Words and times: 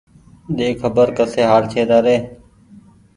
ۮي 0.57 0.69
خبر 0.81 1.07
ڪسي 1.19 1.41
حآل 1.49 1.63
ڇي 1.71 1.81
تآري 1.89 2.17